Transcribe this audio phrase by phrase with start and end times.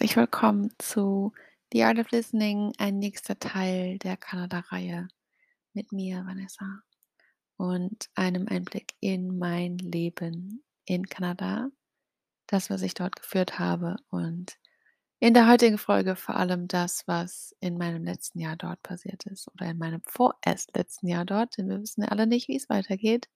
[0.00, 1.34] Herzlich willkommen zu
[1.74, 5.08] The Art of Listening, ein nächster Teil der Kanada-Reihe
[5.74, 6.80] mit mir, Vanessa,
[7.58, 11.68] und einem Einblick in mein Leben in Kanada,
[12.46, 14.56] das, was ich dort geführt habe und
[15.18, 19.48] in der heutigen Folge vor allem das, was in meinem letzten Jahr dort passiert ist
[19.52, 22.70] oder in meinem vorerst letzten Jahr dort, denn wir wissen ja alle nicht, wie es
[22.70, 23.28] weitergeht.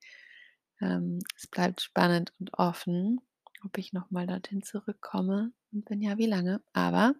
[0.81, 3.21] Ähm, es bleibt spannend und offen,
[3.65, 6.63] ob ich nochmal dorthin zurückkomme und wenn ja, wie lange.
[6.73, 7.15] Aber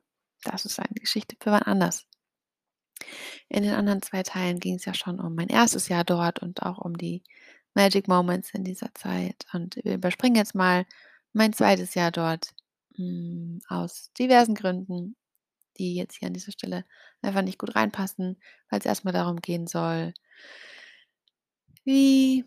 [0.45, 2.07] das ist eine Geschichte für wann anders.
[3.49, 6.63] In den anderen zwei Teilen ging es ja schon um mein erstes Jahr dort und
[6.63, 7.23] auch um die
[7.75, 9.47] Magic Moments in dieser Zeit.
[9.53, 10.87] Und wir überspringen jetzt mal
[11.33, 12.55] mein zweites Jahr dort
[12.97, 15.17] hm, aus diversen Gründen,
[15.79, 16.85] die jetzt hier an dieser Stelle
[17.23, 20.15] einfach nicht gut reinpassen, weil es erstmal darum gehen soll,
[21.85, 22.45] wie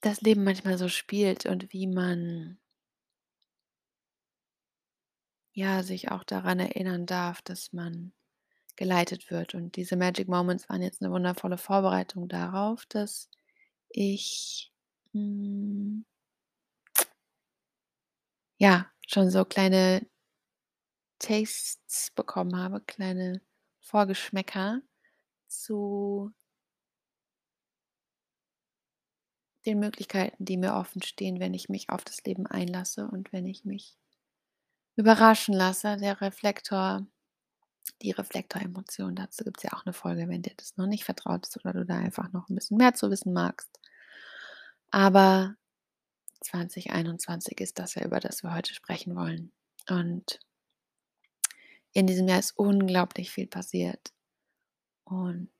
[0.00, 2.58] das Leben manchmal so spielt und wie man
[5.56, 8.12] ja sich auch daran erinnern darf, dass man
[8.76, 9.54] geleitet wird.
[9.54, 13.30] Und diese Magic Moments waren jetzt eine wundervolle Vorbereitung darauf, dass
[13.88, 14.72] ich
[15.12, 16.04] hm,
[18.58, 20.06] ja schon so kleine
[21.18, 23.40] Tastes bekommen habe, kleine
[23.80, 24.82] Vorgeschmäcker
[25.46, 26.32] zu
[29.64, 33.46] den Möglichkeiten, die mir offen stehen, wenn ich mich auf das Leben einlasse und wenn
[33.46, 33.96] ich mich
[34.96, 35.96] überraschen lasse.
[35.98, 37.06] Der Reflektor,
[38.02, 41.46] die Reflektoremotion, dazu gibt es ja auch eine Folge, wenn dir das noch nicht vertraut
[41.46, 43.70] ist oder du da einfach noch ein bisschen mehr zu wissen magst.
[44.90, 45.56] Aber
[46.40, 49.52] 2021 ist das ja, über das wir heute sprechen wollen.
[49.88, 50.40] Und
[51.92, 54.12] in diesem Jahr ist unglaublich viel passiert.
[55.04, 55.50] Und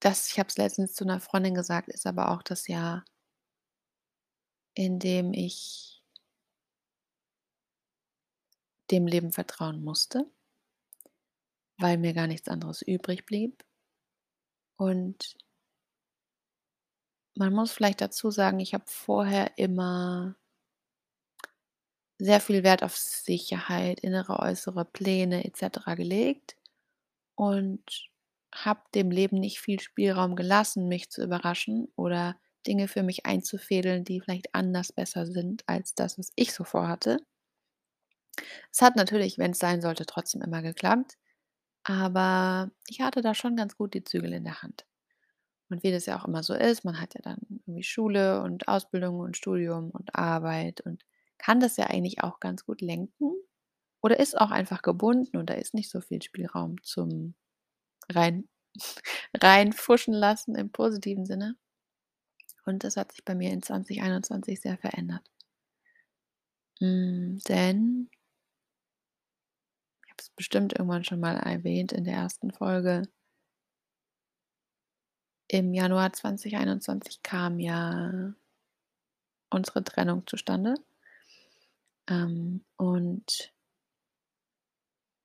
[0.00, 3.04] das, ich habe es letztens zu einer Freundin gesagt, ist aber auch das Jahr,
[4.74, 5.91] in dem ich
[8.92, 10.30] dem Leben vertrauen musste,
[11.78, 13.64] weil mir gar nichts anderes übrig blieb.
[14.76, 15.36] Und
[17.34, 20.36] man muss vielleicht dazu sagen, ich habe vorher immer
[22.18, 25.96] sehr viel Wert auf Sicherheit, innere, äußere Pläne etc.
[25.96, 26.56] gelegt
[27.34, 28.10] und
[28.54, 32.36] habe dem Leben nicht viel Spielraum gelassen, mich zu überraschen oder
[32.66, 37.18] Dinge für mich einzufädeln, die vielleicht anders besser sind als das, was ich so vorhatte.
[38.72, 41.18] Es hat natürlich, wenn es sein sollte, trotzdem immer geklappt,
[41.84, 44.86] aber ich hatte da schon ganz gut die Zügel in der Hand.
[45.70, 48.68] Und wie das ja auch immer so ist, man hat ja dann irgendwie Schule und
[48.68, 51.04] Ausbildung und Studium und Arbeit und
[51.38, 53.32] kann das ja eigentlich auch ganz gut lenken
[54.02, 57.34] oder ist auch einfach gebunden und da ist nicht so viel Spielraum zum
[58.10, 58.48] rein
[59.36, 61.56] reinfuschen lassen im positiven Sinne.
[62.64, 65.22] Und das hat sich bei mir in 2021 sehr verändert.
[66.80, 68.10] Hm, denn
[70.22, 73.08] es bestimmt irgendwann schon mal erwähnt in der ersten Folge.
[75.48, 78.32] Im Januar 2021 kam ja
[79.50, 80.74] unsere Trennung zustande.
[82.08, 83.52] Ähm, und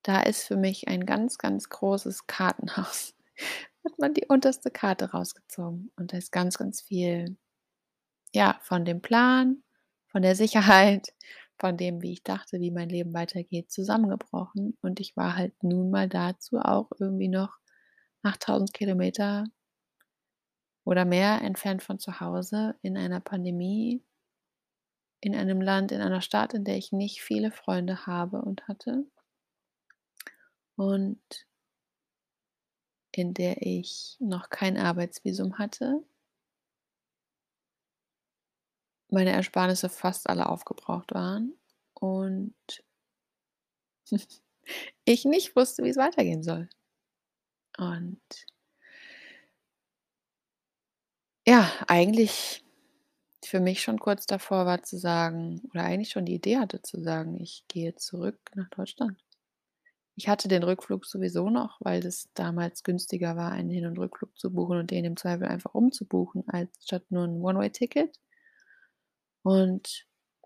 [0.04, 3.14] da ist für mich ein ganz, ganz großes Kartenhaus.
[3.86, 7.38] Hat man die unterste Karte rausgezogen und da ist ganz, ganz viel,
[8.34, 9.64] ja, von dem Plan,
[10.08, 11.14] von der Sicherheit,
[11.60, 14.78] von dem, wie ich dachte, wie mein Leben weitergeht, zusammengebrochen.
[14.82, 17.58] Und ich war halt nun mal dazu auch irgendwie noch
[18.24, 19.46] 8000 Kilometer
[20.86, 24.04] oder mehr entfernt von zu Hause in einer Pandemie,
[25.20, 29.06] in einem Land, in einer Stadt, in der ich nicht viele Freunde habe und hatte.
[30.76, 31.20] Und
[33.12, 36.04] in der ich noch kein Arbeitsvisum hatte.
[39.10, 41.54] Meine Ersparnisse fast alle aufgebraucht waren
[41.94, 42.54] und
[45.06, 46.70] ich nicht wusste, wie es weitergehen soll.
[47.80, 48.22] Und
[51.48, 52.64] ja, eigentlich
[53.46, 57.02] für mich schon kurz davor war zu sagen oder eigentlich schon die Idee hatte zu
[57.02, 59.18] sagen: „Ich gehe zurück nach Deutschland.“
[60.16, 64.38] Ich hatte den Rückflug sowieso noch, weil es damals günstiger war, einen Hin und Rückflug
[64.38, 68.18] zu buchen und den im Zweifel einfach umzubuchen, als statt nur 'n One-Way-Ticket.
[69.44, 70.06] Und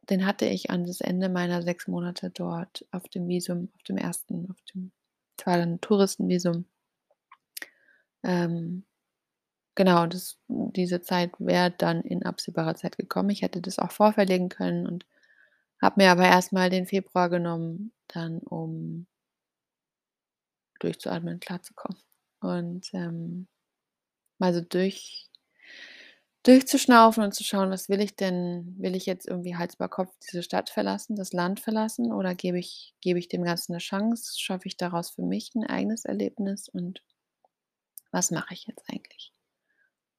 [0.09, 3.97] den hatte ich an das Ende meiner 6 Monate dort auf dem Visum, auf dem
[3.97, 4.91] ersten, auf dem
[5.37, 6.65] dann Touristenvisum.
[8.23, 8.83] Ähm
[9.75, 13.29] Genau, das diese Zeit wäre dann in absehbarer Zeit gekommen.
[13.29, 15.05] Ich hätte das auch vorverlegen können und
[15.81, 19.07] habe mir aber erst mal den Februar genommen, dann um
[20.79, 22.01] durchzuatmen, klarzukommen
[22.41, 23.47] und, ähm,
[24.39, 25.30] mal so durch
[26.43, 28.75] durchzuschnaufen und zu schauen, was will ich denn?
[28.79, 32.57] Will ich jetzt irgendwie Hals über Kopf diese Stadt verlassen, das Land verlassen oder gebe
[32.59, 34.39] ich gebe ich dem Ganzen 'ne Chance?
[34.39, 37.01] Schaffe ich daraus für mich 'n eigenes Erlebnis und
[38.11, 39.33] was mache ich jetzt eigentlich?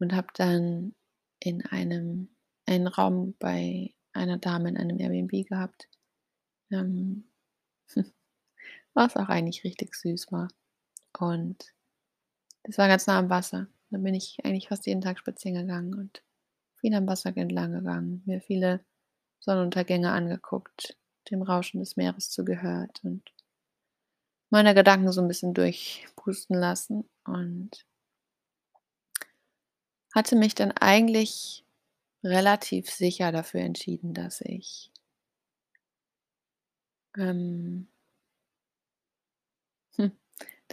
[0.00, 0.94] Und habe dann
[1.40, 2.30] in einem
[2.66, 5.88] einen Raum bei einer Dame in einem Airbnb gehabt,
[6.72, 7.30] ähm,
[8.94, 10.48] was auch eigentlich richtig süß war.
[11.19, 11.74] Und
[12.64, 13.69] das war ganz nah am Wasser.
[13.93, 16.23] Dann bin ich eigentlich fast jeden Tag spazieren gegangen und
[16.77, 18.81] viel am Wasser entlang gegangen, mir viele
[19.41, 20.97] Sonnenuntergänge angeguckt,
[21.31, 23.23] dem Rauschen des Meeres zugehört und
[24.50, 27.87] meine Gedanken so 'n bisschen durchpusten lassen und
[30.15, 31.65] hatte mich dann eigentlich
[32.25, 34.91] relativ sicher dafür entschieden, dass ich
[37.19, 37.92] ähm hm,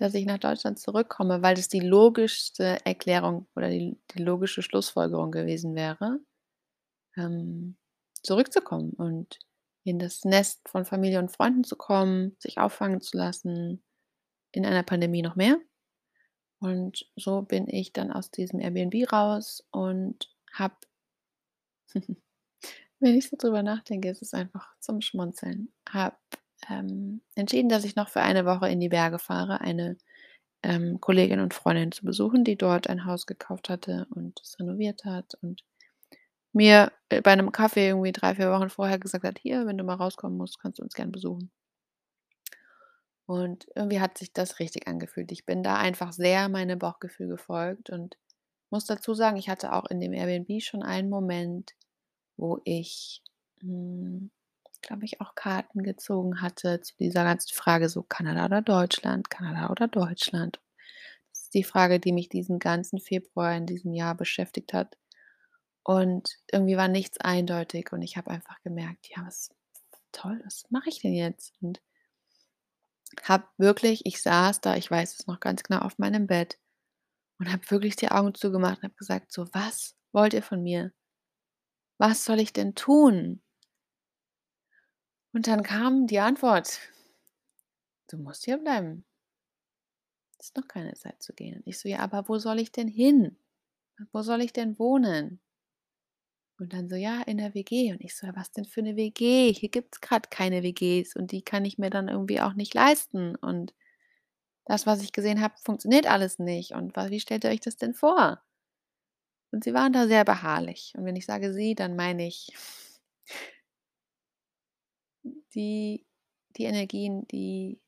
[0.01, 5.31] dass ich nach Deutschland zurückkomme, weil das die logischste Erklärung oder die die logische Schlussfolgerung
[5.31, 6.19] gewesen wäre,
[7.17, 7.77] ähm,
[8.23, 9.39] zurückzukommen und
[9.83, 13.83] in das Nest von Familie und Freunden zu kommen, sich auffangen zu lassen,
[14.51, 15.59] in einer Pandemie noch mehr.
[16.59, 20.75] Und so bin ich dann aus diesem Airbnb raus und habe
[22.99, 25.73] wenn ich so drüber nachdenke, ist es einfach zum Schmunzeln.
[25.89, 26.17] Habe,
[26.69, 29.97] ähm, entschieden, dass ich noch für eine Woche in die Berge fahre, eine,
[30.63, 35.05] ähm, Kollegin und Freundin zu besuchen, die dort ein Haus gekauft hatte und es renoviert
[35.05, 35.63] hat und
[36.53, 39.83] mir, äh, bei 'nem Kaffee irgendwie 3, 4 Wochen vorher gesagt hat: „Hier, wenn du
[39.85, 41.51] mal rauskommen musst, kannst du uns gern besuchen.“
[43.25, 45.31] Und irgendwie hat sich das richtig angefühlt.
[45.31, 48.17] Ich bin da einfach sehr meinem Bauchgefühl gefolgt und
[48.71, 51.73] muss dazu sagen, ich hatte auch in dem Airbnb schon einen Moment,
[52.37, 53.23] wo ich,
[53.61, 54.31] hm,
[54.81, 59.69] glaube ich, auch Karten gezogen hatte zu dieser ganzen Frage so Kanada oder Deutschland, Kanada
[59.71, 60.59] oder Deutschland.
[61.31, 64.97] Das ist die Frage, die mich diesen ganzen Februar in diesem Jahr beschäftigt hat.
[65.83, 69.51] Und irgendwie war nichts eindeutig und ich habe einfach gemerkt: „Ja, was
[70.13, 71.81] toll, was mache ich denn jetzt?“ Und
[73.23, 76.57] habe wirklich ich saß da, ich weiß es noch ganz genau, auf meinem Bett
[77.39, 80.93] und habe wirklich die Augen zugemacht und habe gesagt so: „Was wollt ihr von mir?
[81.99, 83.41] Was soll ich denn tun?“
[85.35, 86.79] Und dann kam die Antwort:
[88.09, 89.03] „Du musst hier bleiben.“
[90.41, 92.87] „Ist noch keine Zeit zu gehen.“ Und ich so: „Ja, aber wo soll ich denn
[92.87, 93.35] hin?
[94.13, 95.39] Wo soll ich denn wohnen?“
[96.59, 98.95] Und dann so: „Ja, in der WG.“ Und ich so: „Ja, was denn für 'ne
[98.97, 99.53] WG?
[99.53, 103.35] Hier gibt's grad keine WGs und die kann ich mir dann irgendwie auch nicht leisten.
[103.37, 103.73] Und
[104.65, 106.73] das, was ich gesehen habe, funktioniert alles nicht.
[106.73, 108.41] Und wa wie stellt ihr euch das denn vor?“
[109.53, 110.93] Und sie waren da sehr beharrlich.
[110.95, 112.51] Und wenn ich sage sie, dann meine ich
[115.55, 116.05] die
[116.57, 117.79] die Energien, die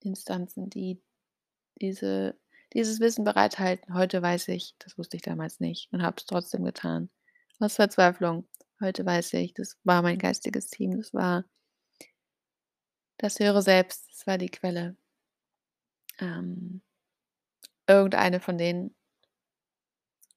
[0.00, 1.02] Instanzen, die
[1.80, 2.38] diese
[2.74, 3.94] dieses Wissen bereithalten.
[3.94, 7.10] Heute weiß ich, das wusste ich damals nicht und habe es trotzdem getan.
[7.60, 8.46] Aus Verzweiflung.
[8.80, 10.96] Heute weiß ich, das war mein geistiges Team.
[10.96, 11.44] Das war
[13.18, 14.08] das höhere Selbst.
[14.12, 14.96] Das war die Quelle.
[16.20, 16.82] Ähm,
[17.86, 18.94] irgendeine von denen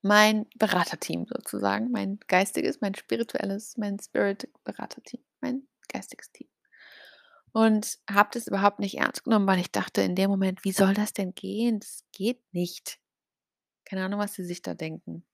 [0.01, 6.50] mein Beraterteam sozusagen, mein geistiges, mein spirituelles, mein Spirit-Beraterteam, mein geistiges Team.
[7.55, 10.93] Und habe das überhaupt nicht ernst genommen, weil ich dachte in dem Moment: „Wie soll
[10.93, 11.79] das denn gehen?
[11.79, 12.99] Das geht nicht.“
[13.85, 15.25] Keine Ahnung, was sie sich da denken.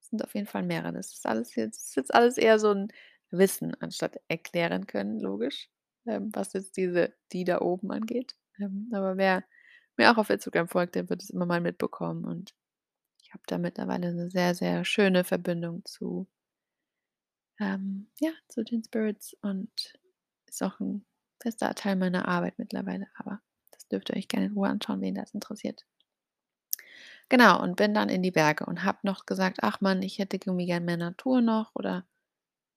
[0.00, 0.92] Sind auf jeden Fall mehrere.
[0.94, 2.88] Das ist alles jetzt ist jetzt alles eher so 'n
[3.30, 5.70] Wissen anstatt erklären können, logisch,
[6.06, 8.36] ähm, was jetzt diese die da oben angeht.
[8.60, 9.44] Ähm, aber wer
[9.98, 12.54] mir auch auf Instagram folgt, der wird es immer mal mitbekommen und
[13.22, 16.26] ich habe da mittlerweile 'ne sehr, sehr schöne Verbindung zu
[17.60, 19.70] ähm, ja, zu den Spirits und
[20.46, 21.04] ist auch 'n
[21.42, 23.40] fester Teil meiner Arbeit mittlerweile, aber
[23.72, 25.84] das dürft ihr euch gerne in Ruhe anschauen, wen das interessiert.
[27.30, 30.36] Genau, und bin dann in die Berge und habe noch gesagt: „Ach Mann, ich hätte
[30.36, 32.04] irgendwie gern mehr Natur noch oder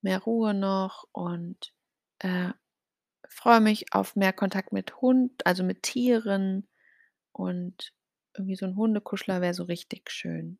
[0.01, 1.74] mehr Ruhe noch und,
[2.19, 2.51] äh,
[3.29, 6.67] freue mich auf mehr Kontakt mit Hund also mit Tieren
[7.34, 7.93] und
[8.36, 10.60] irgendwie so 'n Hundekuschler wäre so richtig schön.“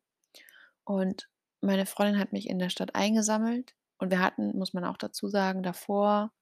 [0.84, 1.28] Und
[1.62, 5.28] meine Freundin hat mich in der Stadt eingesammelt und wir hatten, muss man auch dazu
[5.28, 6.32] sagen, davor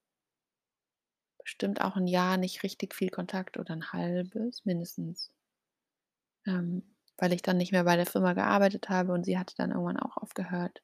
[1.45, 5.29] bestimmt auch 'n Jahr nicht richtig viel Kontakt oder 'n halbes mindestens.
[6.47, 6.83] Ähm,
[7.19, 9.99] weil ich dann nicht mehr bei der Firma gearbeitet habe und sie hatte dann irgendwann
[9.99, 10.81] auch aufgehört.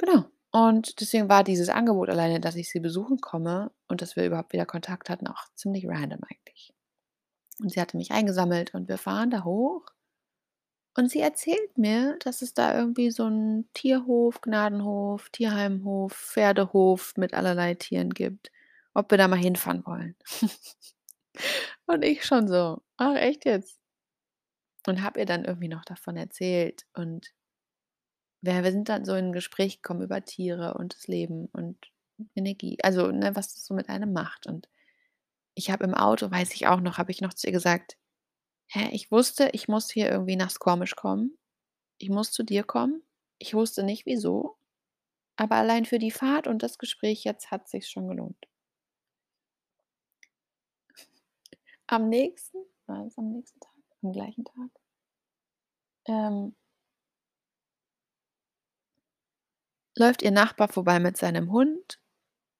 [0.00, 0.24] Genau.
[0.52, 4.52] Und deswegen war dieses Angebot alleine, dass ich sie besuchen komme und dass wir überhaupt
[4.52, 6.72] wieder Kontakt hatten, auch ziemlich random eigentlich.
[7.60, 9.86] Und sie hatte mich eingesammelt und wir fahren da hoch
[10.98, 17.34] und sie erzählt mir, dass es da irgendwie so 'n Tierhof, Gnadenhof, Tierheimhof, Pferdehof mit
[17.34, 18.50] allerlei Tieren gibt,
[18.96, 20.16] ob wir da mal hinfahren wollen.
[21.86, 23.78] Und ich schon so: „Ach, echt jetzt?“
[24.86, 27.32] Und habe ihr dann irgendwie noch davon erzählt und
[28.42, 31.76] wir wir sind dann so in 'n Gespräch gekommen über Tiere und das Leben und
[32.34, 34.46] Energie, also, ne, was das so mit einem macht.
[34.46, 34.68] Und
[35.54, 37.98] ich habe im Auto, weiß ich auch noch habe ich noch zu ihr gesagt:
[38.68, 41.38] „Hä, ich wusste, ich muss hier irgendwie nach Squamish kommen.
[41.98, 43.02] Ich muss zu dir kommen.
[43.38, 44.58] Ich wusste nicht wieso,
[45.36, 48.38] aber allein für die Fahrt und das Gespräch jetzt hat sich's schon gelohnt.“
[51.88, 53.72] Am nächsten war das am nächsten Tag?
[54.02, 54.70] Am gleichen Tag?
[56.08, 56.54] Ähm
[59.98, 61.98] läuft ihr Nachbar vorbei mit seinem Hund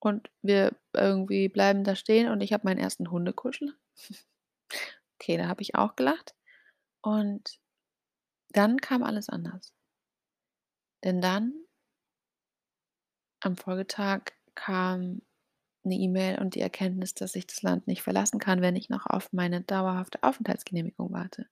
[0.00, 3.10] und wir irgendwie bleiben da stehen und ich habe meinen 1.
[3.10, 3.74] Hundekuschel.
[5.20, 6.34] Okay, da habe ich auch gelacht.
[7.02, 7.58] Und
[8.50, 9.72] dann kam alles anders.
[11.04, 11.52] Denn dann
[13.42, 15.20] am Folgetag kam
[15.86, 19.06] 'ne E-Mail und die Erkenntnis, dass ich das Land nicht verlassen kann, wenn ich noch
[19.06, 21.46] auf meine dauerhafte Aufenthaltsgenehmigung warte,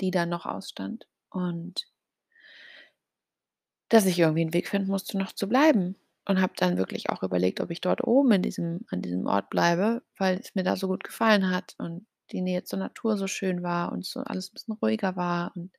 [0.00, 1.06] die dann noch ausstand.
[1.30, 1.86] Und
[3.92, 7.22] dass ich irgendwie 'n Weg finden musste, noch zu bleiben und habe dann wirklich auch
[7.22, 10.76] überlegt, ob ich dort oben in diesem an diesem Ort bleibe, weil es mir da
[10.76, 14.48] so gut gefallen hat und die Nähe zur Natur so schön war und so alles
[14.50, 15.70] 'n bisschen ruhiger war und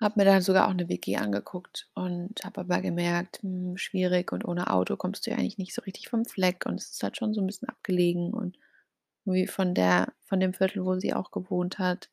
[0.00, 4.44] habe mir dann sogar auch 'ne WG angeguckt und habe aber gemerkt, hm, schwierig und
[4.46, 7.16] ohne Auto kommst du ja eigentlich nicht so richtig vom Fleck und es ist halt
[7.16, 8.58] schon so 'n bisschen abgelegen und
[9.26, 12.08] irgendwie von der von dem Viertel, wo sie auch gewohnt hat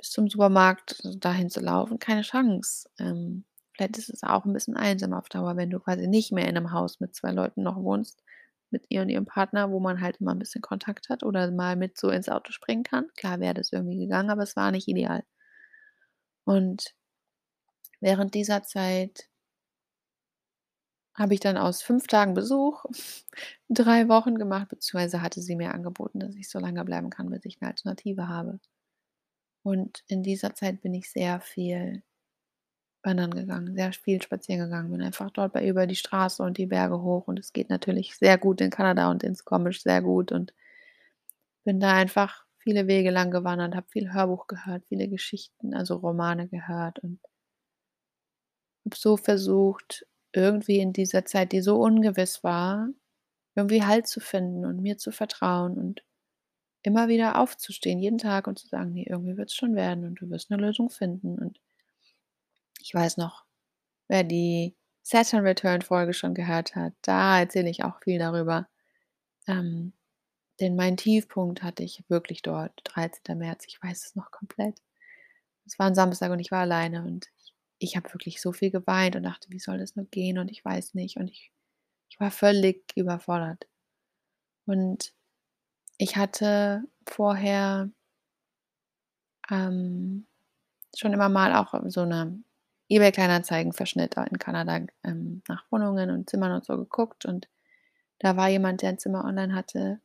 [0.00, 2.88] bis zum Supermarkt dahin zu laufen, keine Chance.
[2.98, 3.44] Ähm,
[3.74, 6.54] vielleicht ist es auch 'n bisschen einsam auf Dauer, wenn du quasi nicht mehr in
[6.54, 8.22] 'nem Haus mit 2 Leuten noch wohnst,
[8.70, 11.76] mit ihr und ihrem Partner, wo man halt immer 'n bisschen Kontakt hat oder mal
[11.76, 13.08] mit so ins Auto springen kann.
[13.16, 15.22] Klar wäre das irgendwie gegangen, aber es war nicht ideal.
[16.46, 16.94] Und
[18.02, 19.26] während dieser Zeit
[21.14, 22.84] habe ich dann aus 5 Tagen Besuch
[23.68, 27.44] 3 Wochen gemacht, beziehungsweise hatte sie mir angeboten, dass ich so lange bleiben kann, bis
[27.44, 28.60] ich 'ne Alternative habe.
[29.66, 32.02] Und in dieser Zeit bin ich sehr viel
[33.04, 36.66] wandern gegangen, sehr viel spazieren gegangen, bin einfach dort bei über die Straße und die
[36.66, 40.32] Berge hoch und es geht natürlich sehr gut in Kanada und in Squamish sehr gut
[40.32, 40.52] und
[41.66, 46.48] bin da einfach viele Wege lang gewandert, habe viel Hörbuch gehört, viele Geschichten, also Romane
[46.48, 47.20] gehört und
[48.86, 52.88] habe so versucht, irgendwie in dieser Zeit, die so ungewiss war,
[53.56, 56.02] irgendwie Halt zu finden und mir zu vertrauen und
[56.84, 60.30] immer wieder aufzustehen, jeden Tag und zu sagen: „Ne, irgendwie wird's schon werden und du
[60.30, 61.60] wirst 'ne Lösung finden.“ Und
[62.80, 63.44] ich weiß noch,
[64.08, 68.68] wer die Saturn Return Folge schon gehört hat, da erzähle ich auch viel darüber.
[69.48, 69.92] Ähm,
[70.60, 73.34] denn meinen Tiefpunkt hatte ich wirklich dort, 13.
[73.36, 74.80] März, ich weiß es noch komplett.
[75.66, 78.70] Es war 'n Samstag und ich war alleine und ich ich habe wirklich so viel
[78.72, 81.52] geweint und dachte: „Wie soll das nur gehen und ich weiß nicht.“ Und ich
[82.10, 83.66] ich war völlig überfordert.
[84.68, 85.12] Und
[85.98, 87.90] ich hatte vorher
[89.48, 90.26] ähm,
[90.96, 92.42] schon immer mal auch so 'ne
[92.90, 97.48] eBay Kleinanzeigen-Verschnitt da in Kanada, ähm, nach Wohnungen und Zimmern und so geguckt und
[98.20, 100.00] da war jemand, der 'n Zimmer online hatte,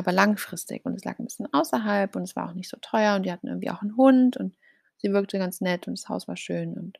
[0.00, 3.16] aber langfristig und es lag 'n bisschen außerhalb und es war auch nicht so teuer
[3.16, 4.56] und die hatten irgendwie auch 'n Hund und
[4.98, 6.98] sie wirkte ganz nett und das Haus war schön und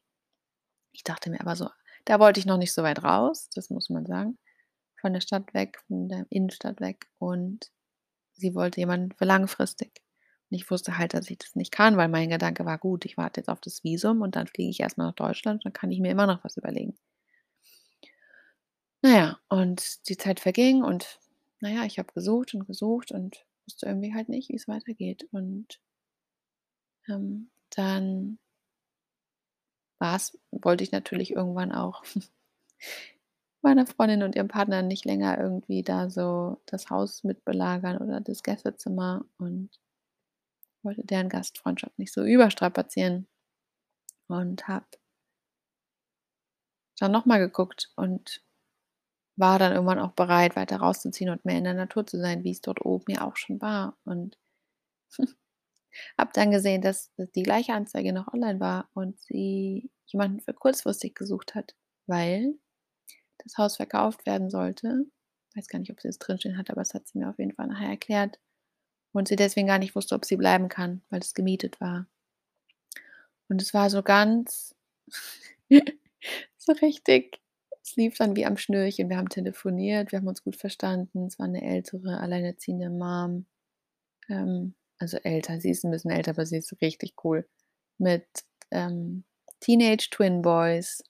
[0.92, 1.68] ich dachte mir aber so
[2.06, 4.38] da wollte ich noch nicht so weit raus, das muss man sagen,
[5.00, 7.70] von der Stadt weg, von der Innenstadt weg und
[8.34, 9.92] sie wollte jemanden für langfristig.
[10.50, 13.16] Und ich wusste halt, dass ich das nicht kann, weil mein Gedanke war: „Gut, ich
[13.18, 15.90] warte jetzt auf das Visum und dann fliege ich erst mal nach Deutschland, dann kann
[15.92, 16.96] ich mir immer noch was überlegen.“
[19.04, 21.18] Na ja, und die Zeit verging und
[21.62, 25.28] na ja, ich habe gesucht und gesucht und wusste irgendwie halt nicht, wie's weitergeht.
[25.30, 25.80] Und
[27.08, 28.38] ähm, dann
[30.00, 32.02] war's wollte ich natürlich irgendwann auch
[33.62, 38.20] meiner Freundin und ihrem Partner nicht länger irgendwie da so das Haus mit belagern oder
[38.20, 39.70] das Gästezimmer und
[40.82, 43.28] wollte deren Gastfreundschaft nicht so überstrapazieren
[44.26, 44.86] und habe
[46.98, 48.42] dann noch mal geguckt und
[49.36, 52.60] war dann irgendwann auch bereit, weiter rauszuziehen und mehr in der Natur zu sein, wie's
[52.60, 53.96] dort oben ja auch schon war.
[54.04, 54.38] Und
[56.18, 61.14] habe dann gesehen, dass die gleiche Anzeige noch online war und sie jemanden für kurzfristig
[61.14, 61.74] gesucht hat,
[62.06, 62.54] weil
[63.44, 65.06] das Haus verkauft werden sollte.
[65.54, 67.54] Weiß gar nicht, ob sie das drinstehen hatte, aber das hat sie mir auf jeden
[67.54, 68.38] Fall nachher erklärt
[69.12, 72.06] und sie deswegen gar nicht wusste, ob sie bleiben kann, weil es gemietet war.
[73.48, 74.74] Und es war so ganz
[76.56, 77.41] so richtig
[77.92, 79.08] es lief dann wie am Schnürchen.
[79.10, 81.26] Wir haben telefoniert, wir haben uns gut verstanden.
[81.26, 83.46] Es war 'ne ältere, alleinerziehende Mom.
[84.30, 87.48] Ähm, also älter, sie ist 'n bisschen älter, aber sie ist richtig cool
[87.98, 88.26] mit,
[88.72, 89.24] ähm,
[89.60, 91.02] Teenage Twin Boys.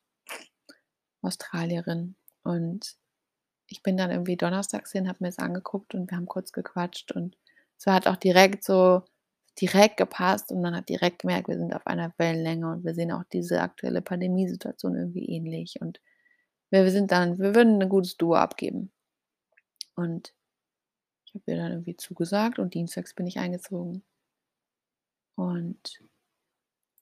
[1.22, 2.16] Australierin.
[2.44, 2.96] Und
[3.68, 7.36] ich bin dann irgendwie donnerstags hin, habe mir's angeguckt und wir haben kurz gequatscht und
[7.78, 9.02] sie hat auch direkt so
[9.60, 13.12] direkt gepasst und man hat direkt gemerkt, wir sind auf einer Wellenlänge und wir sehen
[13.12, 16.00] auch diese aktuelle Pandemiesituation irgendwie ähnlich und
[16.72, 18.90] wir wir sind dann wir würden 'n gutes Duo abgeben.
[19.96, 20.34] Und
[21.26, 24.02] ich habe ihr dann irgendwie zugesagt und dienstags bin ich eingezogen.
[25.38, 26.00] Und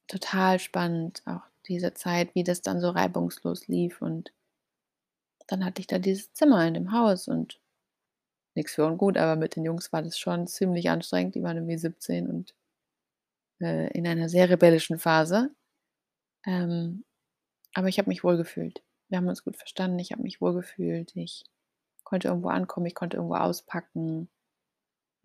[0.08, 4.30] total spannend auch diese Zeit, wie das dann so reibungslos lief und
[5.48, 7.60] dann hatte ich da dieses Zimmer in dem Haus und
[8.54, 11.34] nix für ungut, aber mit den Jungs war das schon ziemlich anstrengend.
[11.36, 12.54] Die waren irgendwie 17 und,
[13.60, 15.50] äh, in einer sehr rebellischen Phase.
[16.46, 17.04] Ähm,
[17.74, 18.82] aber ich habe mich wohlgefühlt.
[19.10, 19.98] Wir haben uns gut verstanden.
[19.98, 21.10] Ich habe mich wohlgefühlt.
[21.16, 21.44] Ich
[22.04, 24.28] konnte irgendwo ankommen, ich konnte irgendwo auspacken.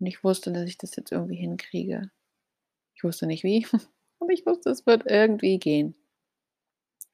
[0.00, 2.10] Und ich wusste, dass ich das jetzt irgendwie hinkriege.
[2.94, 3.66] Ich wusste nicht wie,
[4.20, 5.94] aber ich wusste, es wird irgendwie gehen.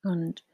[0.05, 0.45] Und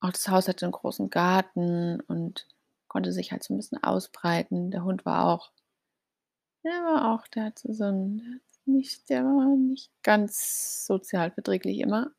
[0.00, 2.46] auch das Haus hatte 'n großen Garten und
[2.88, 4.70] konnte sich halt so 'n bisschen ausbreiten.
[4.70, 5.50] Der Hund war auch
[6.64, 11.78] der war auch der hatte so 'n der hat nicht der war nicht ganz sozialverträglich
[11.80, 12.12] immer,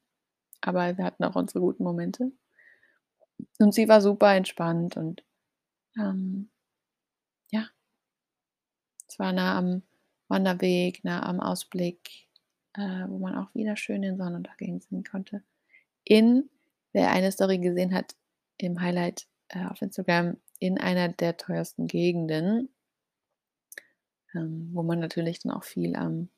[0.62, 2.32] aber wir hatten auch unsere guten Momente.
[3.60, 5.24] Und sie war super entspannt und,
[5.98, 6.50] ähm
[7.52, 7.68] ja.
[9.08, 9.84] Es war nah am
[10.28, 12.28] Wanderweg, nah am Ausblick,
[12.74, 15.44] äh, wo man auch wieder schön den Sonnenuntergang sehen konnte.
[16.04, 16.50] In
[16.94, 18.16] wer eine Story gesehen hat
[18.58, 22.70] im Highlight, äh, auf Instagram, in einer der teuersten Gegenden
[24.34, 26.30] ähm, wo man natürlich dann auch viel am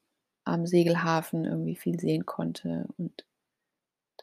[0.45, 3.25] am Segelhafen irgendwie viel sehen konnte und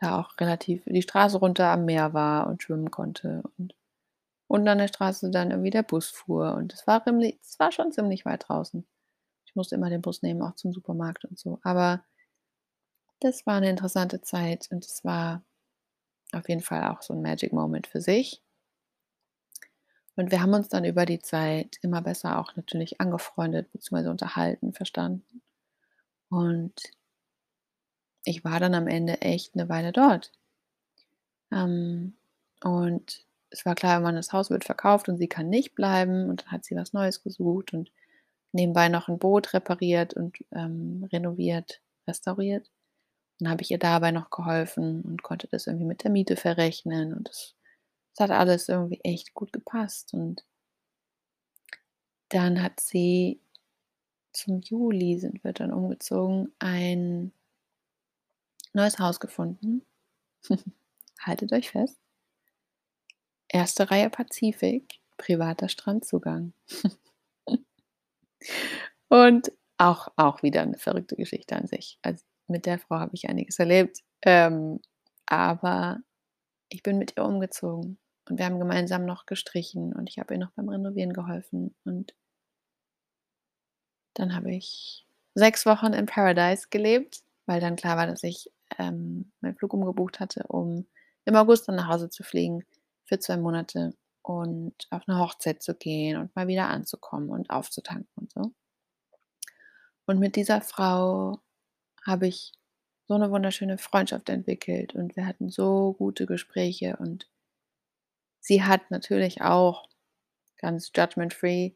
[0.00, 3.74] da auch relativ die Straße runter am Meer war und schwimmen konnte und
[4.48, 8.24] und an der Straße dann irgendwie der Bus fuhr und es war war schon ziemlich
[8.26, 8.86] weit draußen.
[9.46, 11.60] Ich musste immer den Bus nehmen, auch zum Supermarkt und so.
[11.64, 12.04] Aber
[13.22, 15.42] das war 'ne interessante Zeit und es war
[16.32, 18.40] auf jeden Fall auch so 'n Magic Moment für sich.
[20.18, 24.72] Und wir haben uns dann über die Zeit immer besser auch natürlich angefreundet beziehungsweise unterhalten,
[24.72, 25.42] verstanden.
[26.30, 26.74] Und
[28.24, 30.32] ich war dann am Ende echt 'ne Weile dort.
[31.52, 32.14] Ähm,
[32.62, 36.42] und es war klar, irgendwann das Haus wird verkauft und sie kann nicht bleiben und
[36.42, 37.90] dann hat sie was Neues gesucht und
[38.52, 42.70] nebenbei noch 'n Boot repariert und, ähm, renoviert, restauriert.
[43.40, 47.14] Dann habe ich ihr dabei noch geholfen und konnte das irgendwie mit der Miete verrechnen
[47.14, 47.54] und das
[48.20, 50.42] hat alles irgendwie echt gut gepasst und
[52.30, 53.40] dann hat sie
[54.32, 57.32] zum Juli sind wir dann umgezogen, ein
[58.74, 59.82] neues Haus gefunden.
[61.20, 61.96] Haltet euch fest.
[63.52, 63.90] 1.
[63.90, 66.52] Reihe Pazifik, privater Strandzugang.
[69.10, 71.98] Und auch auch wieder 'ne verrückte Geschichte an sich.
[72.02, 74.80] Also, mit der Frau habe ich einiges erlebt, ähm,
[75.26, 75.98] aber
[76.70, 77.98] ich bin mit ihr umgezogen
[78.30, 82.14] und wir haben gemeinsam noch gestrichen und ich habe ihr noch beim Renovieren geholfen und
[84.16, 89.32] dann habe ich 6 Wochen in Paradise gelebt, weil dann klar war, dass ich, ähm,
[89.40, 90.86] meinen Flug umgebucht hatte, um
[91.24, 92.64] im August dann nach Hause zu fliegen
[93.04, 98.08] für 2 Monate und auf 'ne Hochzeit zu gehen und mal wieder anzukommen und aufzutanken
[98.16, 98.52] und so.
[100.08, 101.40] Und mit dieser Frau
[102.06, 102.52] habe ich
[103.08, 107.26] so 'ne wunderschöne Freundschaft entwickelt und wir hatten so gute Gespräche und
[108.44, 109.86] sie hat natürlich auch
[110.58, 111.72] ganz judgment free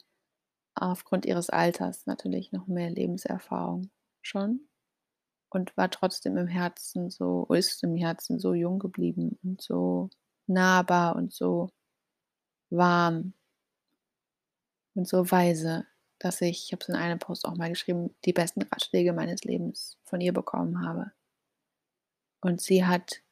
[0.74, 3.90] aufgrund ihres Alters natürlich noch mehr Lebenserfahrung
[4.22, 4.60] schon
[5.54, 10.10] und war trotzdem im Herzen so ist im Herzen so jung geblieben und so
[10.46, 11.70] nahbar und so
[12.70, 13.34] warm
[14.94, 15.86] und so weise,
[16.18, 19.44] dass ich ich habe es in einem Post auch mal geschrieben, die besten Ratschläge meines
[19.44, 21.12] Lebens von ihr bekommen habe.
[22.40, 23.22] Und sie hat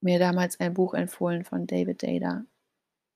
[0.00, 2.44] mir damals ein Buch empfohlen von David Deida.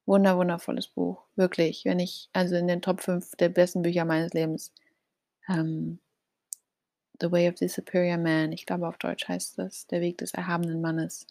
[0.05, 1.85] Wunder wundervolles Buch, wirklich.
[1.85, 4.73] Wenn ich also in den Top 5 der besten Bücher meines Lebens,
[5.49, 5.99] ähm
[7.21, 10.33] „The Way of the Superior Man“, ich glaube, auf Deutsch heißt das „Der Weg des
[10.33, 11.27] erhabenen Mannes“.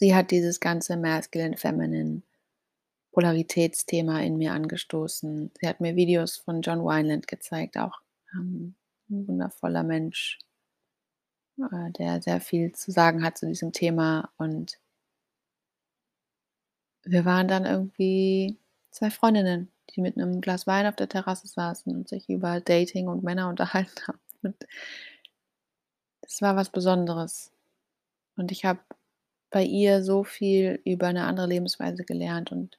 [0.00, 2.22] Sie hat dieses ganze Masculine Feminine
[3.12, 5.52] Polaritätsthema in mir angestoßen.
[5.60, 8.00] Sie hat mir Videos von John Wineland gezeigt, auch,
[8.34, 8.74] ähm,
[9.10, 10.38] 'n wundervoller Mensch
[11.72, 14.78] äh, der sehr viel zu sagen hat zu diesem Thema und
[17.04, 18.58] wir waren dann irgendwie
[18.90, 23.06] 2 Freundinnen, die mit 'nem Glas Wein auf der Terrasse saßen und sich über Dating
[23.08, 24.56] und Männer unterhalten haben und
[26.22, 27.52] es war was Besonderes.
[28.36, 28.80] Und ich habe
[29.50, 32.78] bei ihr so viel über 'ne andere Lebensweise gelernt und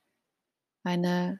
[0.84, 1.40] eine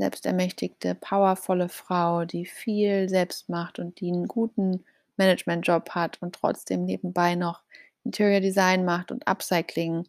[0.00, 4.82] selbstermächtigte, powervolle Frau, die viel selbst macht und die 'n guten
[5.18, 7.62] Managementjob hat und trotzdem nebenbei noch
[8.04, 10.06] Interior Design macht und Upcycling,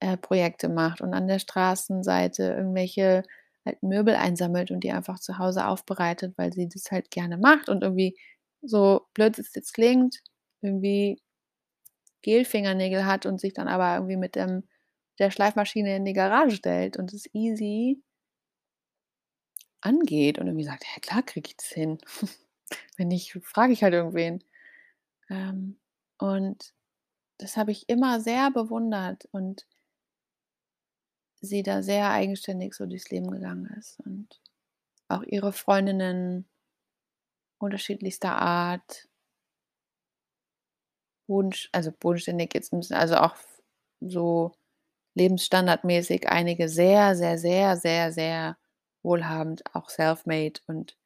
[0.00, 3.24] äh, Projekte macht und an der Straßenseite irgendwelche
[3.66, 7.68] halt Möbel einsammelt und die einfach zu Hause aufbereitet, weil sie das halt gerne macht
[7.68, 8.16] und irgendwie
[8.62, 10.20] so blöd es jetzt klingt,
[10.62, 11.20] irgendwie
[12.22, 14.64] Gelfingernägel hat und sich dann aber irgendwie mit dem
[15.20, 18.02] der Schleifmaschine in die Garage stellt und es easy
[19.80, 21.98] angeht und irgendwie sagt: „Ja klar kriege ich das hin.
[22.96, 24.42] Wenn nicht, frage ich halt irgendwen.“
[25.30, 25.78] Ähm,
[26.18, 26.74] und
[27.38, 29.66] das habe ich immer sehr bewundert und
[31.44, 34.40] sie da sehr eigenständig so durchs Leben gegangen ist und
[35.08, 36.46] auch ihre Freundinnen
[37.60, 39.08] unterschiedlichster Art
[41.72, 43.34] also bodenständig jetzt 'n bisschen also auch
[44.00, 44.52] so
[45.14, 48.58] lebensstandardmäßig einige sehr, sehr, sehr, sehr, sehr
[49.02, 50.96] wohlhabend, auch self-made und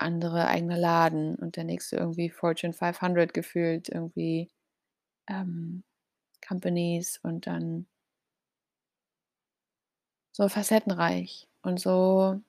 [0.00, 4.50] andere eigener Laden und der nächste irgendwie Fortune 500 gefühlt irgendwie,
[5.28, 5.84] ähm,
[6.46, 7.86] Companies und dann
[10.36, 12.40] so facettenreich und so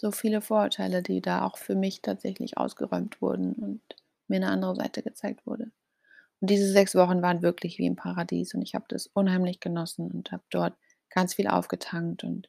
[0.00, 3.80] so viele Vorurteile, die da auch für mich tatsächlich ausgeräumt wurden und
[4.28, 5.70] mir 'ne andere Seite gezeigt wurde.
[6.40, 10.10] Und diese 6 Wochen waren wirklich wie im Paradies und ich habe das unheimlich genossen
[10.10, 10.74] und habe dort
[11.10, 12.48] ganz viel aufgetankt und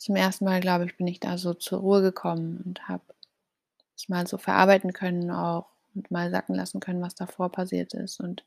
[0.00, 0.44] zum 1.
[0.44, 3.02] Mal, glaube ich, bin ich da so zur Ruhe gekommen und habe
[3.96, 5.66] es mal so verarbeiten können auch
[5.98, 8.44] und mal sacken lassen können, was davor passiert ist und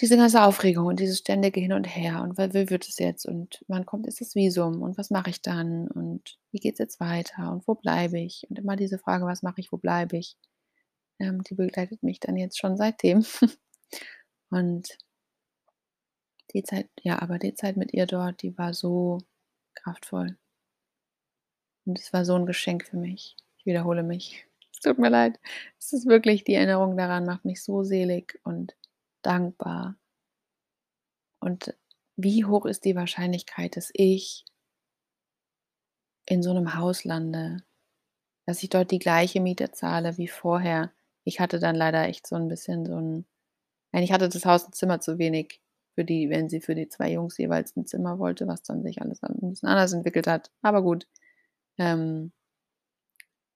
[0.00, 3.62] diese ganze Aufregung und dieses ständige Hin und Her und wie wird es jetzt und
[3.68, 7.52] wann kommt jetzt das Visum und was mache ich dann und wie geht's jetzt weiter
[7.52, 8.46] und wo bleibe ich?
[8.48, 9.72] Und immer diese Frage: „Was mache ich?
[9.72, 10.36] Wo bleibe ich?“
[11.20, 13.24] Ähm, die begleitet mich dann jetzt schon seitdem.
[14.50, 14.98] Und
[16.54, 19.18] die Zeit ja, aber die Zeit mit ihr dort, die war so
[19.74, 20.36] kraftvoll.
[21.84, 23.36] Und es war so 'n Geschenk für mich.
[23.58, 24.46] Ich wiederhole mich.
[24.82, 25.38] Tut mir leid.
[25.78, 28.74] Es ist wirklich die Erinnerung daran macht mich so selig und
[29.22, 29.96] dankbar.
[31.42, 31.74] Und
[32.16, 34.44] wie hoch ist die Wahrscheinlichkeit, dass ich
[36.28, 37.62] in so 'nem Haus lande,
[38.46, 40.92] dass ich dort die gleiche Miete zahle wie vorher.
[41.24, 43.26] Ich hatte dann leider echt so 'n bisschen so 'n
[43.92, 45.60] eigentlich hatte das Haus 'n Zimmer zu wenig
[45.96, 49.02] für die wenn sie für die 2 Jungs jeweils 'n Zimmer wollte, was dann sich
[49.02, 50.50] alles dann 'n bisschen anders entwickelt hat.
[50.62, 51.06] Aber gut.
[51.78, 52.32] Ähm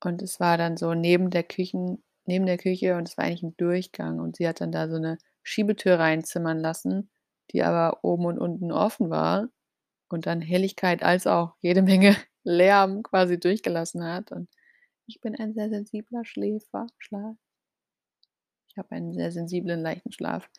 [0.07, 3.43] und es war dann so neben der Küchen neben der Küche und es war eigentlich
[3.45, 7.11] 'n Durchgang und sie hat dann da so 'ne Schiebetür reinzimmern lassen,
[7.53, 9.49] die aber oben und unten offen war
[10.11, 14.49] und dann Helligkeit als auch jede Menge Lärm quasi durchgelassen hat und
[15.07, 17.37] ich bin ein sehr sensibler Schläfer Schla
[18.69, 20.51] ich habe einen sehr sensiblen, leichten Schlaf.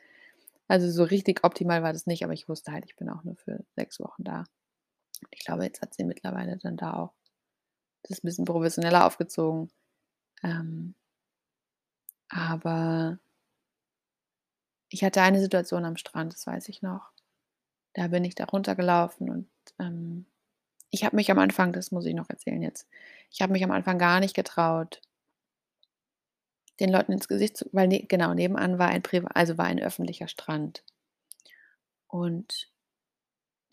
[0.67, 3.35] Also, so richtig optimal war das nicht, aber ich wusste halt, ich bin auch nur
[3.35, 4.45] für 6 Wochen da.
[5.31, 7.13] Ich glaube, jetzt hat sie mittlerweile dann da auch
[8.09, 9.69] das 'n bisschen professioneller aufgezogen.
[10.43, 10.95] Ähm
[12.31, 13.17] aber
[14.91, 17.11] ich hatte eine Situation am Strand, das weiß ich noch.
[17.93, 20.25] Da bin ich da runtergelaufen und, ähm,
[20.91, 22.87] ich habe mich am Anfang das muss ich noch erzählen jetzt.
[23.31, 25.01] Ich habe mich am Anfang gar nicht getraut
[26.79, 29.79] den Leuten ins Gesicht zu weil ne genau, nebenan war ein priva also, war ein
[29.79, 30.83] öffentlicher Strand.
[32.11, 32.67] Und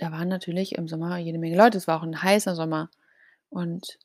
[0.01, 1.79] da waren natürlich im Sommer jede Menge Leute.
[1.79, 2.91] Es war auch 'n heißer Sommer
[3.51, 3.99] und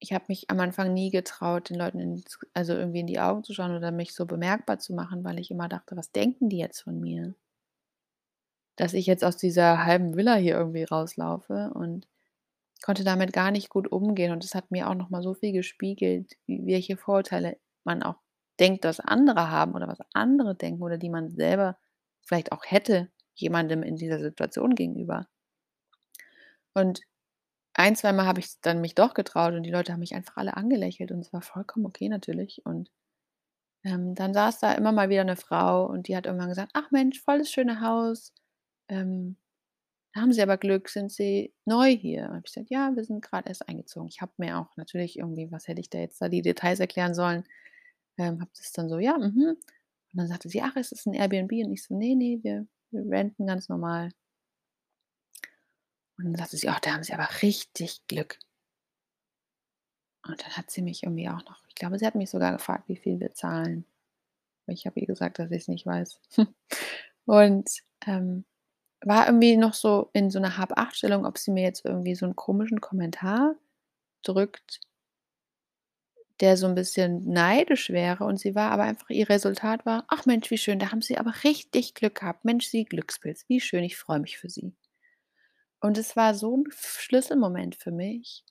[0.00, 3.44] ich habe mich am Anfang nie getraut, den Leuten ins also, irgendwie in die Augen
[3.44, 6.58] zu schauen oder mich so bemerkbar zu machen, weil ich immer dachte: „Was denken die
[6.58, 7.34] jetzt von mir?“
[8.76, 12.08] Dass ich jetzt aus dieser halben Villa hier irgendwie rauslaufe und
[12.82, 15.52] konnte damit gar nicht gut umgehen und das hat mir auch noch mal so viel
[15.52, 18.16] gespiegelt, welche Vorurteile man auch
[18.60, 21.78] denkt, dass andere haben oder was andere denken oder die man selber
[22.22, 25.28] vielleicht auch hätte, jemandem in dieser Situation gegenüber.
[26.74, 27.00] Und
[27.80, 30.56] ein zweimal habe ich's dann mich doch getraut und die Leute haben mich einfach alle
[30.56, 32.62] angelächelt und es war vollkommen okay natürlich.
[32.66, 32.90] Und,
[33.84, 36.90] ähm, dann saß da immer mal wieder 'ne Frau und die hat irgendwann gesagt: „Ach
[36.92, 38.32] Mensch, voll das schöne Haus.
[38.88, 39.36] Ähm,
[40.16, 43.46] haben Sie aber Glück, sind Sie neu hier?“ Habe ich gesagt: „Ja, wir sind grad
[43.48, 46.42] erst eingezogen.“ Ich habe mir auch natürlich irgendwie was hätte ich da jetzt da die
[46.42, 47.44] Details erklären sollen?
[48.18, 49.58] Ähm, habe das dann so: „Ja, mhm.“ Und
[50.14, 53.10] dann sagte sie: „Ach, ist das 'n Airbnb?“ Und ich so: „Ne, ne, wir wir
[53.12, 54.10] renten ganz normal.“
[56.24, 58.38] Und dann sagte sie: „Ach, da haben Sie aber richtig Glück.“
[60.28, 62.88] Und dann hat sie mich irgendwie auch noch ich glaube, sie hat mich sogar gefragt,
[62.88, 63.86] wie viel wir zahlen.
[64.68, 66.20] Ich habe ihr gesagt, dass ich's nicht weiß.
[67.26, 67.68] Und,
[68.06, 68.44] ähm,
[69.02, 72.36] war irgendwie noch so in so 'ner Hab-Acht-Stellung, ob sie mir jetzt irgendwie so 'n
[72.36, 73.56] komischen Kommentar
[74.24, 74.80] drückt
[76.40, 80.24] der so 'n bisschen neidisch wäre und sie war aber einfach ihr Resultat war: „Ach
[80.26, 82.44] Mensch, wie schön, da haben Sie aber richtig Glück gehabt.
[82.46, 84.72] Mensch, Sie Glückspilz, wie schön, ich freue mich für Sie.“
[85.80, 88.44] Und es war so 'n F Schlüsselmoment für mich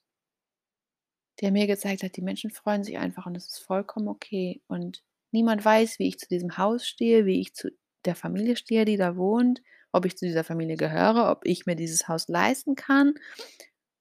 [1.41, 4.61] der mir gezeigt hat, die Menschen freuen sich einfach und das ist vollkommen okay.
[4.67, 7.69] Und Niemand weiß, wie ich zu diesem Haus stehe, wie ich zu
[8.03, 9.61] der Familie stehe, die da wohnt,
[9.91, 13.13] ob ich zu dieser Familie gehöre, ob ich mir dieses Haus leisten kann,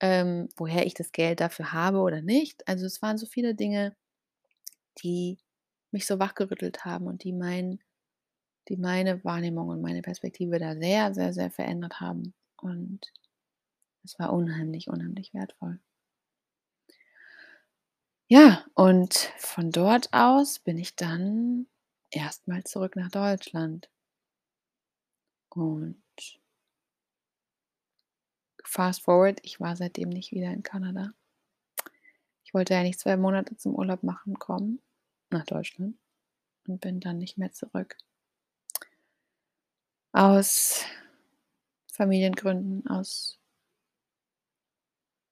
[0.00, 2.66] ähm, woher ich das Geld dafür habe oder nicht.
[2.68, 3.96] Also, es waren so viele Dinge,
[5.02, 5.38] die
[5.92, 7.80] mich so wachgerüttelt haben und die mein
[8.68, 12.34] die meine Wahrnehmung und meine Perspektive da sehr, sehr, sehr verändert haben.
[12.60, 13.12] Und
[14.04, 15.80] es war unheimlich, unheimlich wertvoll.
[18.26, 21.66] Ja, und von dort aus bin ich dann
[22.10, 23.88] erst mal zurück nach Deutschland.
[25.48, 26.02] Und
[28.64, 31.12] fast forward, ich war seitdem nicht wieder in Kanada.
[32.44, 34.82] Ich wollte eigentlich 2 Monate zum Urlaub machen kommen
[35.30, 35.98] nach Deutschland
[36.66, 37.96] und bin dann nicht mehr zurück.
[40.12, 40.84] Aus
[41.98, 43.34] Familiengründen, aus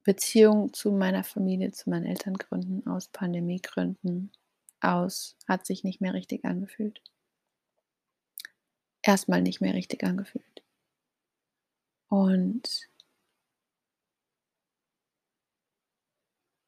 [0.06, 4.30] Beziehung zu meiner Familie, zu meinen Elterngründen, aus Pandemiegründen,
[4.80, 7.00] aus hat sich nicht mehr richtig angefühlt.
[9.04, 10.62] Erst mal nicht mehr richtig angefühlt.
[12.10, 12.88] Und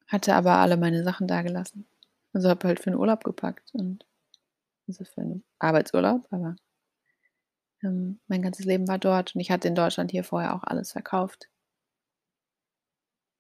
[0.08, 1.86] hatte aber alle meine Sachen dagelassen.
[2.32, 4.04] Also, habe halt für 'n Urlaub gepackt und
[4.88, 6.56] also, für 'n Arbeitsurlaub, aber
[7.82, 10.92] ähm, mein ganzes Leben war dort und ich hatte in Deutschland hier vorher auch alles
[10.92, 11.48] verkauft.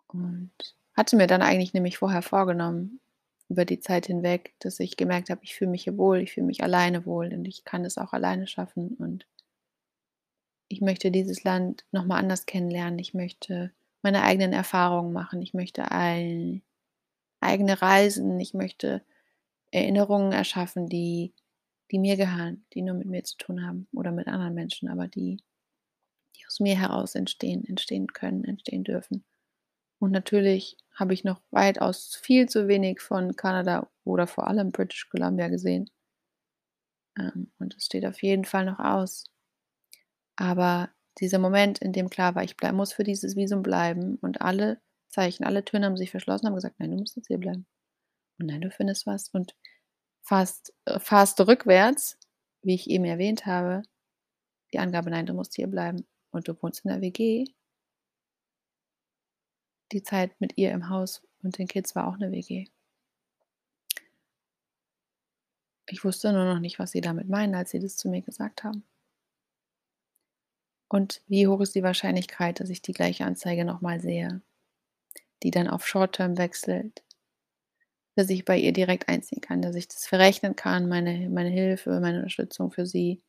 [0.08, 0.52] Und
[0.94, 3.00] hatte mir dann eigentlich nämlich vorher vorgenommen,
[3.48, 6.46] über die Zeit hinweg, dass ich gemerkt habe, ich fühle mich hier wohl, ich fühle
[6.46, 9.26] mich alleine wohl und ich kann es auch alleine schaffen und
[10.68, 12.98] ich möchte dieses Land noch mal anders kennenlernen.
[12.98, 13.72] Ich möchte
[14.02, 15.40] meine eigenen Erfahrungen machen.
[15.40, 16.62] Ich möchte ei
[17.40, 18.38] eigene Reisen.
[18.38, 19.02] Ich möchte
[19.70, 21.32] Erinnerungen erschaffen, die
[21.92, 25.08] die mir gehören, die nur mit mir zu tun haben oder mit anderen Menschen, aber
[25.08, 25.38] die
[26.36, 29.24] die aus mir heraus entstehen entstehen können, entstehen dürfen.
[30.00, 35.08] Und natürlich habe ich noch weitaus viel zu wenig von Kanada oder vor allem British
[35.10, 35.90] Columbia gesehen.
[37.18, 39.24] Ähm, und es steht auf jeden Fall noch aus.
[40.36, 40.88] Aber
[41.20, 44.80] dieser Moment, in dem klar war, ich blei muss für dieses Visum bleiben und alle
[45.08, 47.66] Zeichen, alle Türen haben sich verschlossen, haben gesagt: „Nein, du musst jetzt hier bleiben.
[48.40, 49.54] Und nein, du findest was.“ Und
[50.28, 52.18] fast äh, fast rückwärts,
[52.62, 53.82] wie ich eben erwähnt habe,
[54.72, 57.46] die Angabe: „Nein, du musst hier bleiben und du wohnst in der WG.“
[59.92, 62.68] Die Zeit mit ihr im Haus und den Kids war auch 'ne WG.
[65.90, 68.64] Ich wusste nur noch nicht, was sie damit meinen, als sie das zu mir gesagt
[68.64, 68.84] haben.
[70.90, 74.42] Und wie hoch ist die Wahrscheinlichkeit, dass ich die gleiche Anzeige noch mal sehe,
[75.42, 77.02] die dann auf Short Term wechselt?
[78.18, 82.00] Dass ich bei ihr direkt einziehen kann, dass ich das verrechnen kann, meine meine Hilfe,
[82.00, 83.22] meine Unterstützung für sie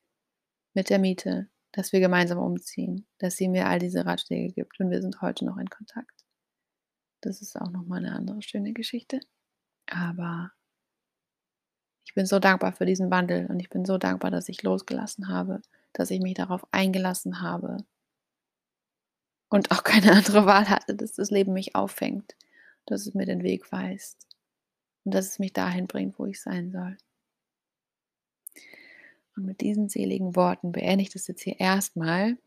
[0.75, 4.91] mit der Miete, dass wir gemeinsam umziehen, dass sie mir all diese Ratschläge gibt und
[4.91, 6.25] wir sind heute noch in Kontakt.
[7.21, 9.21] Das ist auch noch mal 'ne andere schöne Geschichte.
[9.87, 10.51] Aber
[12.05, 15.29] ich bin so dankbar für diesen Wandel und ich bin so dankbar, dass ich losgelassen
[15.29, 15.61] habe,
[15.93, 17.85] dass ich mich darauf eingelassen habe
[19.49, 22.35] und auch keine andere Wahl hatte, dass das Leben mich auffängt,
[22.85, 24.27] dass es mir den Weg weist
[25.09, 26.97] und dass es mich dahin bringt, wo ich sein soll.
[29.37, 32.37] Und mit diesen seligen Worten beende ich das jetzt hier erst mal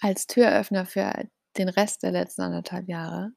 [0.00, 1.12] als Türöffner für
[1.56, 3.32] den Rest der letzten 1 1/2 Jahre,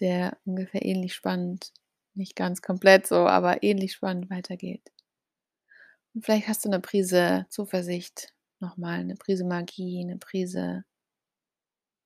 [0.00, 1.72] der ungefähr ähnlich spannend
[2.14, 4.90] nicht ganz komplett so, aber ähnlich spannend weitergeht.
[6.14, 10.84] Und vielleicht hast du 'ne Prise Zuversicht noch mal, 'ne Prise Magie, 'ne Prise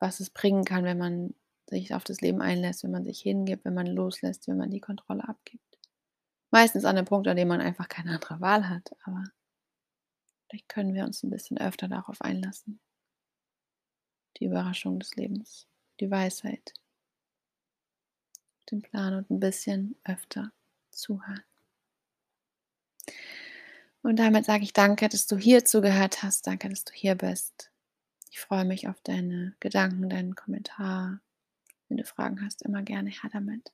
[0.03, 1.33] was es bringen kann, wenn man
[1.73, 4.81] sich auf das Leben einlässt, wenn man sich hingibt, wenn man loslässt, wenn man die
[4.81, 5.65] Kontrolle abgibt.
[6.53, 9.25] Meistens an 'nem Punkt, an dem man einfach keine andere Wahl hat, aber
[10.51, 12.79] vielleicht können wir uns 'n bisschen öfter darauf einlassen.
[14.41, 15.67] Die Überraschung des Lebens,
[16.01, 16.73] die Weisheit.
[18.71, 20.53] Den Plan und 'n bisschen öfter
[20.91, 21.43] zuhören.
[24.05, 26.47] Und damit sage ich danke, dass du hier zugehört hast.
[26.49, 27.71] Danke, dass du hier bist.
[28.31, 31.21] Ich freue mich auf deine Gedanken, deinen Kommentar.
[31.93, 33.71] Wenn du Fragen hast, immer gerne her damit.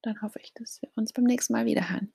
[0.00, 2.10] Dann hoffe ich, dass wir uns beim nächsten Mal wiederhören.